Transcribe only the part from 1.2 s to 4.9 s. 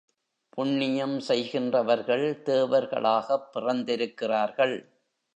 செய்கின்றவர்கள் தேவர்களாகப் பிறந்திருக்கிறார்கள்.